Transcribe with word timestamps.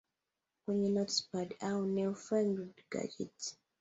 kwenye 0.65 0.89
notepads 0.89 1.55
au 1.61 1.85
newfangled 1.85 2.77
gadget 2.91 3.37